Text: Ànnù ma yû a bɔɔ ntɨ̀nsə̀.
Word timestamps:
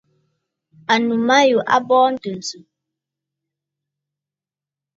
Ànnù 0.93 1.15
ma 1.27 1.37
yû 1.49 1.57
a 1.73 1.77
bɔɔ 1.87 2.07
ntɨ̀nsə̀. 2.13 2.61